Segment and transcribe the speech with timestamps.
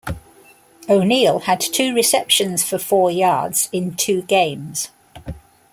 [0.89, 4.89] O'Neal had two receptions, for four yards, in two games.